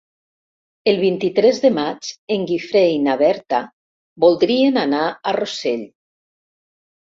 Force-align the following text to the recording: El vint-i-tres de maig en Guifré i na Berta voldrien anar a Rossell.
El 0.91 0.95
vint-i-tres 1.01 1.59
de 1.65 1.71
maig 1.75 2.09
en 2.37 2.47
Guifré 2.53 2.83
i 2.95 2.97
na 3.09 3.15
Berta 3.21 3.61
voldrien 4.27 4.83
anar 4.87 5.05
a 5.05 5.37
Rossell. 5.41 5.89